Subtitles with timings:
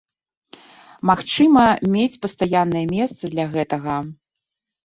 [1.09, 1.65] Магчыма,
[1.97, 3.95] мець пастаяннае месца для гэтага.